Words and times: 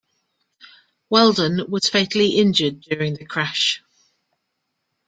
Wheldon 1.11 1.69
was 1.69 1.87
fatally 1.87 2.29
injured 2.37 2.81
during 2.81 3.13
the 3.13 3.25
crash. 3.27 3.83